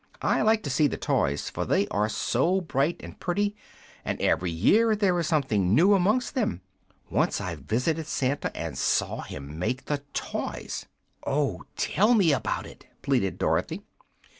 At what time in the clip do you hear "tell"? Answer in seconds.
11.75-12.15